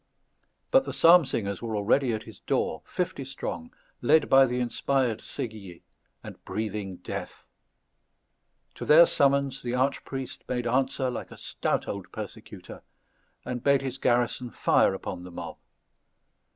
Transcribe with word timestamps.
But 0.71 0.85
the 0.85 0.93
psalm 0.93 1.25
singers 1.25 1.61
were 1.61 1.75
already 1.75 2.11
at 2.11 2.23
his 2.23 2.39
door, 2.39 2.81
fifty 2.87 3.23
strong, 3.23 3.71
led 4.01 4.29
by 4.31 4.47
the 4.47 4.59
inspired 4.59 5.19
Séguier, 5.19 5.83
and 6.23 6.43
breathing 6.43 6.95
death. 7.03 7.45
To 8.73 8.83
their 8.85 9.05
summons, 9.05 9.61
the 9.61 9.75
archpriest 9.75 10.43
made 10.49 10.65
answer 10.65 11.11
like 11.11 11.29
a 11.29 11.37
stout 11.37 11.87
old 11.87 12.11
persecutor, 12.11 12.81
and 13.45 13.63
bade 13.63 13.83
his 13.83 13.99
garrison 13.99 14.49
fire 14.49 14.95
upon 14.95 15.21
the 15.23 15.29
mob. 15.29 15.57